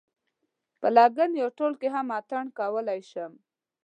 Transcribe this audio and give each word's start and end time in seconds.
په 0.79 0.87
لګن 0.95 1.31
یا 1.41 1.47
تال 1.57 1.73
کې 1.81 1.87
هم 1.95 2.07
اتڼ 2.17 2.45
کولای 2.57 2.99
شم. 3.11 3.31